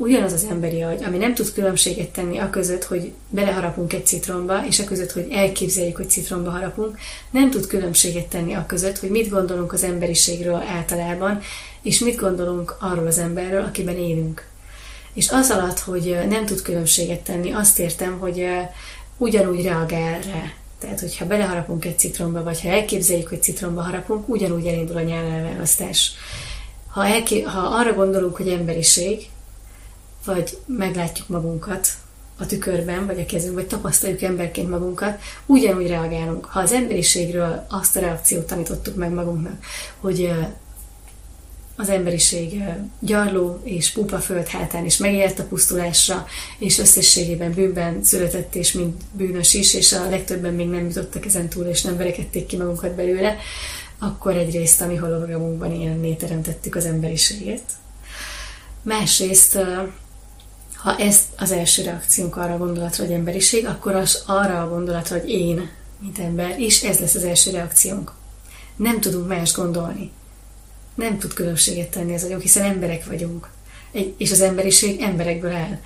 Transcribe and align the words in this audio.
ugyanaz 0.00 0.32
az 0.32 0.46
emberi 0.50 0.82
agy, 0.82 1.04
ami 1.04 1.16
nem 1.16 1.34
tud 1.34 1.52
különbséget 1.52 2.08
tenni 2.08 2.38
a 2.38 2.50
között, 2.50 2.84
hogy 2.84 3.12
beleharapunk 3.28 3.92
egy 3.92 4.06
citromba, 4.06 4.66
és 4.66 4.78
a 4.78 4.84
között, 4.84 5.12
hogy 5.12 5.26
elképzeljük, 5.30 5.96
hogy 5.96 6.10
citromba 6.10 6.50
harapunk, 6.50 6.98
nem 7.30 7.50
tud 7.50 7.66
különbséget 7.66 8.26
tenni 8.26 8.54
a 8.54 8.66
között, 8.66 8.98
hogy 8.98 9.10
mit 9.10 9.28
gondolunk 9.28 9.72
az 9.72 9.82
emberiségről 9.82 10.54
általában, 10.54 11.40
és 11.82 11.98
mit 11.98 12.16
gondolunk 12.16 12.76
arról 12.80 13.06
az 13.06 13.18
emberről, 13.18 13.64
akiben 13.64 13.96
élünk. 13.96 14.46
És 15.12 15.30
az 15.30 15.50
alatt, 15.50 15.78
hogy 15.78 16.18
nem 16.28 16.46
tud 16.46 16.62
különbséget 16.62 17.20
tenni, 17.20 17.52
azt 17.52 17.78
értem, 17.78 18.18
hogy 18.18 18.46
ugyanúgy 19.16 19.62
reagál 19.62 20.20
rá. 20.20 20.52
Tehát, 20.78 21.00
hogyha 21.00 21.26
beleharapunk 21.26 21.84
egy 21.84 21.98
citromba, 21.98 22.42
vagy 22.42 22.60
ha 22.60 22.68
elképzeljük, 22.68 23.28
hogy 23.28 23.42
citromba 23.42 23.82
harapunk, 23.82 24.28
ugyanúgy 24.28 24.66
elindul 24.66 24.96
a 24.96 25.00
nyelvelválasztás. 25.00 26.12
Ha, 26.88 27.06
elké- 27.06 27.46
ha 27.46 27.60
arra 27.60 27.94
gondolunk, 27.94 28.36
hogy 28.36 28.48
emberiség, 28.48 29.28
vagy 30.24 30.58
meglátjuk 30.66 31.28
magunkat 31.28 31.88
a 32.38 32.46
tükörben, 32.46 33.06
vagy 33.06 33.20
a 33.20 33.26
kezünk, 33.26 33.54
vagy 33.54 33.66
tapasztaljuk 33.66 34.22
emberként 34.22 34.70
magunkat, 34.70 35.20
ugyanúgy 35.46 35.86
reagálunk. 35.86 36.44
Ha 36.44 36.60
az 36.60 36.72
emberiségről 36.72 37.66
azt 37.68 37.96
a 37.96 38.00
reakciót 38.00 38.46
tanítottuk 38.46 38.96
meg 38.96 39.12
magunknak, 39.12 39.64
hogy 40.00 40.32
az 41.76 41.88
emberiség 41.88 42.62
gyarló 42.98 43.60
és 43.64 43.90
pupa 43.90 44.18
föld 44.18 44.46
hátán 44.46 44.84
is 44.84 44.96
megért 44.96 45.38
a 45.38 45.44
pusztulásra, 45.44 46.26
és 46.58 46.78
összességében 46.78 47.52
bűnben 47.52 48.02
született, 48.02 48.54
és 48.54 48.72
mind 48.72 48.92
bűnös 49.12 49.54
is, 49.54 49.74
és 49.74 49.92
a 49.92 50.08
legtöbben 50.08 50.54
még 50.54 50.68
nem 50.68 50.84
jutottak 50.84 51.26
ezen 51.26 51.48
túl, 51.48 51.64
és 51.64 51.82
nem 51.82 51.96
verekedték 51.96 52.46
ki 52.46 52.56
magunkat 52.56 52.94
belőle, 52.94 53.36
akkor 53.98 54.36
egyrészt 54.36 54.80
a 54.80 54.86
mi 54.86 54.96
hologramunkban 54.96 55.72
ilyenné 55.72 56.14
teremtettük 56.14 56.74
az 56.74 56.84
emberiséget. 56.84 57.62
Másrészt, 58.82 59.58
ha 60.82 60.96
ez 60.96 61.20
az 61.38 61.50
első 61.50 61.82
reakciónk 61.82 62.36
arra 62.36 62.54
a 62.54 62.58
gondolatra, 62.58 63.04
hogy 63.04 63.14
emberiség, 63.14 63.66
akkor 63.66 63.94
az 63.94 64.22
arra 64.26 64.62
a 64.62 64.68
gondolatra, 64.68 65.18
hogy 65.18 65.30
én, 65.30 65.70
mint 66.00 66.18
ember, 66.18 66.58
és 66.58 66.82
ez 66.82 66.98
lesz 66.98 67.14
az 67.14 67.24
első 67.24 67.50
reakciónk. 67.50 68.12
Nem 68.76 69.00
tudunk 69.00 69.28
más 69.28 69.52
gondolni 69.52 70.10
nem 71.00 71.18
tud 71.18 71.32
különbséget 71.32 71.90
tenni 71.90 72.14
az 72.14 72.24
agyunk, 72.24 72.42
hiszen 72.42 72.64
emberek 72.64 73.04
vagyunk. 73.04 73.48
És 74.16 74.30
az 74.30 74.40
emberiség 74.40 75.00
emberekből 75.00 75.52
áll. 75.52 75.78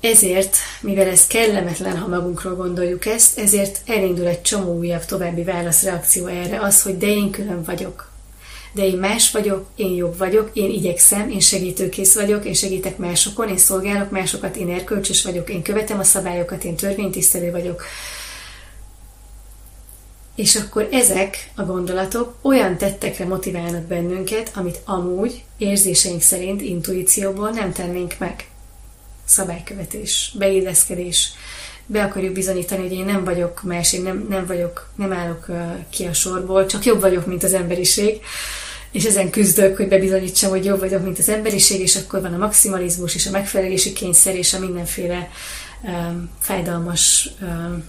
Ezért, 0.00 0.56
mivel 0.80 1.08
ez 1.08 1.26
kellemetlen, 1.26 1.98
ha 1.98 2.08
magunkról 2.08 2.54
gondoljuk 2.54 3.06
ezt, 3.06 3.38
ezért 3.38 3.80
elindul 3.86 4.26
egy 4.26 4.42
csomó 4.42 4.78
újabb 4.78 5.04
további 5.04 5.42
válaszreakció 5.42 6.26
erre, 6.26 6.60
az, 6.60 6.82
hogy 6.82 6.98
de 6.98 7.06
én 7.06 7.30
külön 7.30 7.62
vagyok. 7.62 8.11
De 8.72 8.86
én 8.86 8.96
más 8.96 9.30
vagyok, 9.30 9.66
én 9.76 9.94
jobb 9.94 10.18
vagyok, 10.18 10.50
én 10.52 10.70
igyekszem, 10.70 11.30
én 11.30 11.40
segítőkész 11.40 12.14
vagyok, 12.14 12.44
én 12.44 12.54
segítek 12.54 12.96
másokon, 12.96 13.48
én 13.48 13.56
szolgálok 13.56 14.10
másokat, 14.10 14.56
én 14.56 14.70
erkölcsös 14.70 15.24
vagyok, 15.24 15.50
én 15.50 15.62
követem 15.62 15.98
a 15.98 16.04
szabályokat, 16.04 16.64
én 16.64 16.76
törvénytisztelő 16.76 17.50
vagyok, 17.50 17.82
és 20.34 20.56
akkor 20.56 20.88
ezek 20.92 21.50
a 21.54 21.62
gondolatok 21.62 22.34
olyan 22.42 22.76
tettekre 22.76 23.24
motiválnak 23.24 23.82
bennünket, 23.82 24.50
amit 24.54 24.80
amúgy 24.84 25.44
érzéseink 25.58 26.20
szerint 26.20 26.60
intuícióból 26.60 27.50
nem 27.50 27.72
tennénk 27.72 28.14
meg. 28.18 28.46
Szabálykövetés, 29.24 30.34
beilleszkedés, 30.38 31.32
be 31.92 32.02
akarjuk 32.02 32.32
bizonyítani, 32.32 32.82
hogy 32.82 32.92
én 32.92 33.04
nem 33.04 33.24
vagyok 33.24 33.62
más, 33.62 33.92
én 33.92 34.02
nem, 34.02 34.26
nem 34.28 34.46
vagyok, 34.46 34.88
nem 34.94 35.12
állok 35.12 35.46
ki 35.90 36.04
a 36.04 36.12
sorból, 36.12 36.66
csak 36.66 36.84
jobb 36.84 37.00
vagyok, 37.00 37.26
mint 37.26 37.42
az 37.42 37.52
emberiség, 37.52 38.20
és 38.92 39.04
ezen 39.04 39.30
küzdök, 39.30 39.76
hogy 39.76 39.88
bebizonyítsam, 39.88 40.50
hogy 40.50 40.64
jobb 40.64 40.78
vagyok, 40.78 41.02
mint 41.02 41.18
az 41.18 41.28
emberiség, 41.28 41.80
és 41.80 41.96
akkor 41.96 42.20
van 42.20 42.34
a 42.34 42.38
maximalizmus, 42.38 43.14
és 43.14 43.26
a 43.26 43.30
megfelelési 43.30 43.92
kényszer, 43.92 44.36
és 44.36 44.54
a 44.54 44.58
mindenféle 44.58 45.30
um, 45.82 46.30
fájdalmas 46.40 47.30
um, 47.40 47.84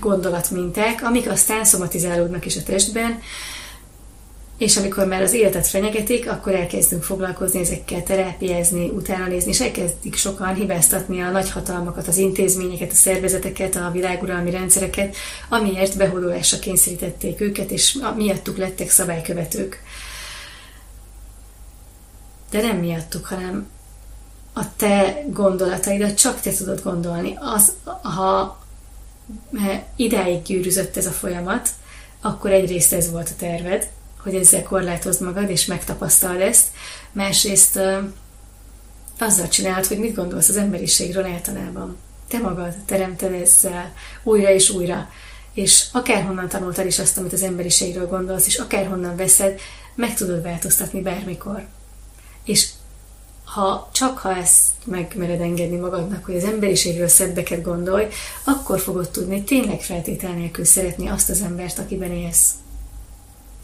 gondolatminták, 0.00 1.02
amik 1.02 1.30
aztán 1.30 1.64
szomatizálódnak 1.64 2.46
is 2.46 2.56
a 2.56 2.62
testben, 2.62 3.20
és 4.58 4.76
amikor 4.76 5.06
már 5.06 5.22
az 5.22 5.32
életet 5.32 5.66
fenyegetik, 5.66 6.30
akkor 6.30 6.54
elkezdünk 6.54 7.02
foglalkozni 7.02 7.60
ezekkel, 7.60 8.02
terápiázni, 8.02 8.88
utána 8.88 9.26
nézni, 9.26 9.50
és 9.50 9.60
elkezdik 9.60 10.16
sokan 10.16 10.54
hibáztatni 10.54 11.22
a 11.22 11.30
nagyhatalmakat, 11.30 12.08
az 12.08 12.16
intézményeket, 12.16 12.90
a 12.90 12.94
szervezeteket, 12.94 13.76
a 13.76 13.90
világuralmi 13.92 14.50
rendszereket, 14.50 15.16
amiért 15.48 15.96
behódolásra 15.96 16.58
kényszerítették 16.58 17.40
őket, 17.40 17.70
és 17.70 17.98
miattuk 18.16 18.56
lettek 18.56 18.90
szabálykövetők. 18.90 19.82
De 22.50 22.62
nem 22.62 22.76
miattuk, 22.76 23.26
hanem 23.26 23.68
a 24.52 24.76
te 24.76 25.22
gondolataidat 25.30 26.14
csak 26.14 26.40
te 26.40 26.52
tudod 26.52 26.82
gondolni. 26.82 27.38
Az, 27.40 27.72
ha 28.02 28.64
idáig 29.96 30.42
gyűrűzött 30.42 30.96
ez 30.96 31.06
a 31.06 31.10
folyamat, 31.10 31.68
akkor 32.20 32.50
egyrészt 32.50 32.92
ez 32.92 33.10
volt 33.10 33.28
a 33.28 33.36
terved, 33.38 33.88
hogy 34.26 34.34
ezzel 34.34 34.62
korlátozd 34.62 35.22
magad, 35.22 35.50
és 35.50 35.66
megtapasztald 35.66 36.40
ezt. 36.40 36.66
Másrészt 37.12 37.80
azzal 39.18 39.48
csinálod, 39.48 39.86
hogy 39.86 39.98
mit 39.98 40.14
gondolsz 40.14 40.48
az 40.48 40.56
emberiségről 40.56 41.24
általában. 41.24 41.96
Te 42.28 42.38
magad 42.38 42.74
teremted 42.84 43.32
ezzel 43.32 43.92
újra 44.22 44.50
és 44.50 44.70
újra. 44.70 45.08
És 45.54 45.86
akárhonnan 45.92 46.48
tanultad 46.48 46.86
is 46.86 46.98
azt, 46.98 47.18
amit 47.18 47.32
az 47.32 47.42
emberiségről 47.42 48.06
gondolsz, 48.06 48.46
és 48.46 48.56
akárhonnan 48.56 49.16
veszed, 49.16 49.60
meg 49.94 50.14
tudod 50.14 50.42
változtatni 50.42 51.00
bármikor. 51.00 51.66
És 52.44 52.68
ha 53.44 53.90
csak 53.92 54.18
ha 54.18 54.36
ezt 54.36 54.68
megmered 54.84 55.40
engedni 55.40 55.76
magadnak, 55.76 56.24
hogy 56.24 56.36
az 56.36 56.44
emberiségről 56.44 57.08
szebbeket 57.08 57.62
gondolj, 57.62 58.06
akkor 58.44 58.80
fogod 58.80 59.10
tudni 59.10 59.42
tényleg 59.42 59.80
feltétel 59.80 60.32
nélkül 60.32 60.64
szeretni 60.64 61.08
azt 61.08 61.30
az 61.30 61.40
embert, 61.40 61.78
akiben 61.78 62.12
élsz. 62.12 62.50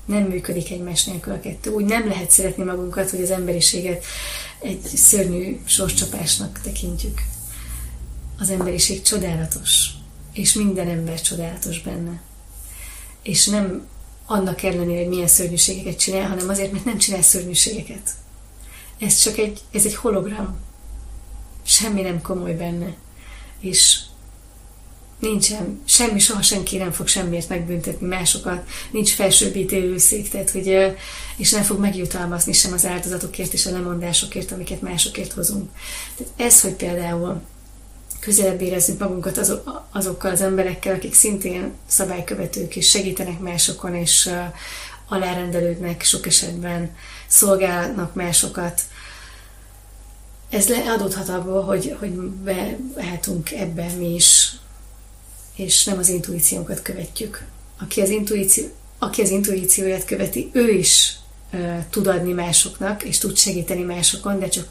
Nem 0.05 0.23
működik 0.23 0.71
egymás 0.71 1.05
nélkül 1.05 1.33
a 1.33 1.41
kettő. 1.41 1.71
Úgy 1.71 1.85
nem 1.85 2.09
lehet 2.09 2.31
szeretni 2.31 2.65
magunkat, 2.65 3.11
hogy 3.11 3.23
az 3.23 3.31
emberiséget 3.31 4.05
egy 4.59 4.81
szörnyű 4.83 5.61
sorscsapásnak 5.65 6.61
tekintjük. 6.63 7.23
Az 8.39 8.51
emberiség 8.51 9.03
csodálatos, 9.03 9.89
és 10.33 10.53
minden 10.53 10.89
ember 10.89 11.21
csodálatos 11.21 11.83
benne. 11.83 12.21
És 13.23 13.47
nem 13.47 13.87
annak 14.27 14.63
ellenére, 14.63 15.01
hogy 15.01 15.09
milyen 15.09 15.27
szörnyűségeket 15.27 15.99
csinál, 15.99 16.29
hanem 16.29 16.49
azért, 16.49 16.73
mert 16.73 16.85
nem 16.85 16.99
csinál 16.99 17.23
szörnyűségeket 17.23 18.15
ez 19.03 19.17
csak 19.17 19.39
egy, 19.39 19.61
ez 19.73 19.85
egy 19.85 19.95
hologram. 19.95 20.59
Semmi 21.63 22.01
nem 22.01 22.23
komoly 22.23 22.55
benne. 22.55 22.95
És 23.61 24.01
nincsen, 25.23 25.83
semmi, 25.85 26.19
soha 26.19 26.43
senki 26.43 26.77
nem 26.77 26.93
fog 26.93 27.07
semmiért 27.07 27.49
megbüntetni 27.49 28.07
másokat, 28.07 28.69
nincs 28.91 29.15
felsőbb 29.15 29.57
ítélőszék, 29.57 30.29
tehát 30.29 30.51
hogy, 30.51 30.95
és 31.37 31.51
nem 31.51 31.63
fog 31.63 31.79
megjutalmazni 31.79 32.53
sem 32.53 32.73
az 32.73 32.87
áldozatokért 32.87 33.53
és 33.53 33.67
a 33.67 33.71
lemondásokért, 33.71 34.53
amiket 34.53 34.81
másokért 34.81 35.33
hozunk. 35.33 35.71
Tehát 36.17 36.33
ez, 36.37 36.61
hogy 36.61 36.73
például 36.73 37.41
közelebb 38.21 38.61
érezzük 38.61 38.99
magunkat 38.99 39.39
azok, 39.39 39.87
azokkal 39.93 40.31
az 40.31 40.41
emberekkel, 40.41 40.95
akik 40.95 41.15
szintén 41.15 41.73
szabálykövetők 41.87 42.77
és 42.77 42.89
segítenek 42.89 43.39
másokon, 43.39 43.95
és 43.95 44.31
alárendelődnek 45.09 46.03
sok 46.03 46.27
esetben, 46.27 46.97
szolgálnak 47.27 48.15
másokat, 48.15 48.83
ez 50.51 50.71
adódhat 50.87 51.29
abból, 51.29 51.63
hogy, 51.63 51.97
hogy 51.99 52.11
beálltunk 52.11 53.51
ebben 53.53 53.91
mi 53.91 54.15
is, 54.15 54.53
és 55.57 55.85
nem 55.85 55.99
az 55.99 56.09
intuíciónkat 56.09 56.83
követjük. 56.83 57.47
Aki 57.81 58.01
az, 58.01 58.11
intuíció, 58.11 58.65
aki 58.99 59.23
az 59.23 59.31
intuícióját 59.31 60.05
követi, 60.05 60.51
ő 60.53 60.71
is 60.71 61.17
uh, 61.53 61.79
tud 61.91 62.07
adni 62.07 62.33
másoknak, 62.33 63.03
és 63.03 63.19
tud 63.19 63.37
segíteni 63.37 63.83
másokon, 63.83 64.39
de 64.39 64.49
csak 64.49 64.69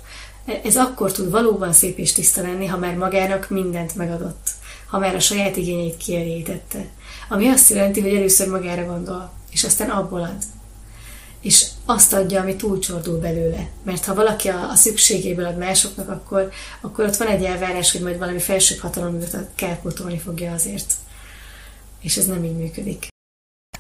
ez 0.64 0.78
akkor 0.78 1.12
tud 1.12 1.30
valóban 1.30 1.74
szép 1.74 1.98
és 1.98 2.12
tiszta 2.12 2.42
lenni, 2.42 2.66
ha 2.66 2.78
már 2.78 2.96
magának 2.96 3.50
mindent 3.50 3.96
megadott, 3.96 4.50
ha 4.88 5.00
már 5.00 5.16
a 5.16 5.20
saját 5.20 5.58
igényeit 5.58 5.98
kielégítette. 5.98 6.86
Ami 7.30 7.48
azt 7.48 7.70
jelenti, 7.70 8.02
hogy 8.02 8.16
először 8.16 8.48
magára 8.48 8.86
gondol, 8.86 9.32
és 9.52 9.64
aztán 9.64 9.90
abból 9.90 10.22
ad 10.22 10.44
és 11.42 11.66
azt 11.86 12.14
adja, 12.14 12.42
ami 12.42 12.56
túlcsordul 12.56 13.20
belőle. 13.20 13.70
Mert 13.84 14.06
ha 14.06 14.14
valaki 14.14 14.48
a, 14.48 14.70
a 14.70 14.76
szükségéből 14.76 15.46
ad 15.46 15.58
másoknak, 15.58 16.10
akkor, 16.10 16.52
akkor 16.82 17.06
ott 17.06 17.16
van 17.16 17.28
egy 17.28 17.44
elvárás, 17.44 17.92
hogy 17.92 18.02
majd 18.02 18.18
valami 18.18 18.40
felsőbb 18.40 18.80
hatalom 18.80 19.14
mögött 19.14 19.56
kárpótolni 19.56 20.18
fogja 20.18 20.52
azért. 20.52 20.94
És 22.02 22.18
ez 22.18 22.26
nem 22.26 22.44
így 22.44 22.58
működik. 22.58 23.08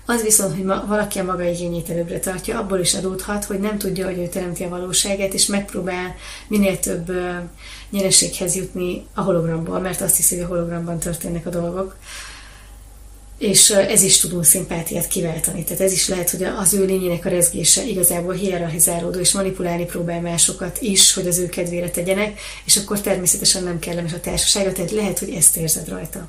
Az 0.05 0.21
viszont, 0.21 0.55
hogy 0.55 0.65
ma, 0.65 0.85
valaki 0.87 1.19
a 1.19 1.23
maga 1.23 1.43
igényét 1.43 1.89
előbbre 1.89 2.19
tartja, 2.19 2.59
abból 2.59 2.79
is 2.79 2.93
adódhat, 2.93 3.45
hogy 3.45 3.59
nem 3.59 3.77
tudja, 3.77 4.05
hogy 4.05 4.17
ő 4.17 4.27
teremti 4.27 4.63
a 4.63 4.69
valóságát, 4.69 5.33
és 5.33 5.45
megpróbál 5.45 6.15
minél 6.47 6.79
több 6.79 7.09
uh, 7.09 7.35
nyereséghez 7.89 8.55
jutni 8.55 9.05
a 9.13 9.21
hologramból, 9.21 9.79
mert 9.79 10.01
azt 10.01 10.15
hiszi, 10.15 10.35
hogy 10.35 10.43
a 10.43 10.47
hologramban 10.47 10.99
történnek 10.99 11.45
a 11.45 11.49
dolgok 11.49 11.95
és 13.41 13.69
ez 13.69 14.01
is 14.01 14.17
tudunk 14.17 14.43
szimpátiát 14.43 15.07
kiváltani. 15.07 15.63
Tehát 15.63 15.81
ez 15.81 15.91
is 15.91 16.07
lehet, 16.07 16.29
hogy 16.29 16.43
az 16.43 16.73
ő 16.73 16.85
lényének 16.85 17.25
a 17.25 17.29
rezgése 17.29 17.83
igazából 17.85 18.33
hierarchizálódó, 18.33 19.19
és 19.19 19.33
manipulálni 19.33 19.85
próbál 19.85 20.21
másokat 20.21 20.81
is, 20.81 21.13
hogy 21.13 21.27
az 21.27 21.37
ő 21.37 21.49
kedvére 21.49 21.89
tegyenek, 21.89 22.39
és 22.65 22.77
akkor 22.77 23.01
természetesen 23.01 23.63
nem 23.63 23.79
kellemes 23.79 24.13
a 24.13 24.19
társasága, 24.19 24.71
tehát 24.71 24.91
lehet, 24.91 25.19
hogy 25.19 25.29
ezt 25.29 25.57
érzed 25.57 25.89
rajta. 25.89 26.27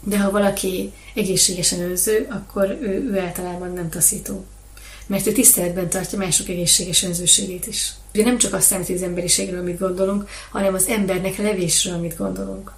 De 0.00 0.18
ha 0.18 0.30
valaki 0.30 0.92
egészségesen 1.14 1.80
önző, 1.80 2.26
akkor 2.30 2.78
ő, 2.80 3.10
ő 3.12 3.18
általában 3.18 3.72
nem 3.72 3.90
taszító. 3.90 4.44
Mert 5.06 5.26
ő 5.26 5.32
tiszteletben 5.32 5.88
tartja 5.88 6.18
mások 6.18 6.48
egészséges 6.48 7.02
önzőségét 7.02 7.66
is. 7.66 7.92
Ugye 8.14 8.24
nem 8.24 8.38
csak 8.38 8.54
azt 8.54 8.66
számít, 8.66 8.86
hogy 8.86 8.96
az 8.96 9.02
emberiségről 9.02 9.62
mit 9.62 9.78
gondolunk, 9.78 10.28
hanem 10.50 10.74
az 10.74 10.86
embernek 10.86 11.36
levésről 11.36 11.96
mit 11.96 12.16
gondolunk. 12.16 12.72